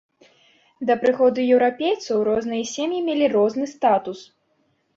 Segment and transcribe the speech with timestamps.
[0.89, 4.19] Да прыходу еўрапейцаў розныя сем'і мелі розны статус.